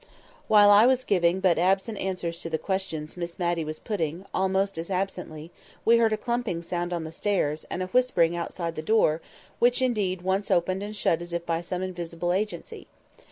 While 0.47 0.71
I 0.71 0.87
was 0.87 1.03
giving 1.03 1.41
but 1.41 1.59
absent 1.59 1.99
answers 1.99 2.41
to 2.41 2.49
the 2.49 2.57
questions 2.57 3.15
Miss 3.15 3.37
Matty 3.37 3.63
was 3.63 3.77
putting—almost 3.77 4.79
as 4.79 4.89
absently—we 4.89 5.97
heard 5.99 6.11
a 6.11 6.17
clumping 6.17 6.63
sound 6.63 6.91
on 6.91 7.03
the 7.03 7.11
stairs, 7.11 7.67
and 7.69 7.83
a 7.83 7.85
whispering 7.85 8.35
outside 8.35 8.73
the 8.75 8.81
door, 8.81 9.21
which 9.59 9.79
indeed 9.79 10.23
once 10.23 10.49
opened 10.49 10.81
and 10.81 10.95
shut 10.95 11.21
as 11.21 11.33
if 11.33 11.45
by 11.45 11.61
some 11.61 11.83
invisible 11.83 12.33
agency. 12.33 12.87